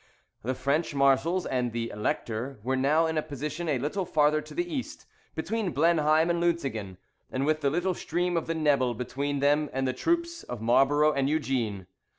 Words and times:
The 0.41 0.55
French 0.55 0.95
marshals 0.95 1.45
and 1.45 1.71
the 1.73 1.91
Elector 1.91 2.59
were 2.63 2.75
now 2.75 3.05
in 3.05 3.21
position 3.21 3.69
a 3.69 3.77
little 3.77 4.03
farther 4.03 4.41
to 4.41 4.55
the 4.55 4.65
east, 4.67 5.05
between 5.35 5.73
Blenheim 5.73 6.31
and 6.31 6.41
Lutzingen, 6.41 6.97
and 7.31 7.45
with 7.45 7.61
the 7.61 7.69
little 7.69 7.93
stream 7.93 8.35
of 8.35 8.47
the 8.47 8.55
Nebel 8.55 8.95
between 8.95 9.41
them 9.41 9.69
and 9.71 9.87
the 9.87 9.93
troops 9.93 10.41
of 10.41 10.59
Marlborough 10.59 11.13
and 11.13 11.29
Eugene. 11.29 11.85